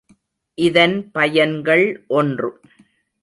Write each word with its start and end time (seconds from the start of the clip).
இதன் 0.57 1.11
பயன்கள் 1.11 1.85
ஒன்று. 2.07 2.49